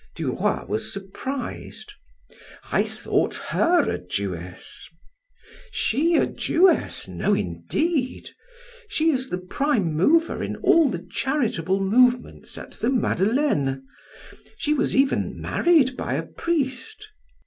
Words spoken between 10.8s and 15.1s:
the charitable movements at the Madeleine. She was